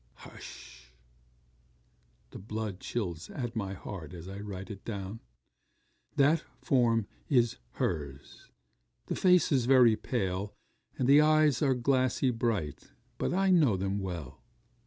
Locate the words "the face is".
9.05-9.65